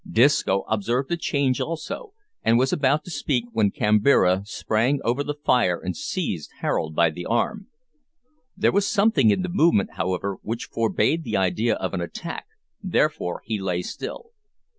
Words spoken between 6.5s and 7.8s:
Harold by the arm.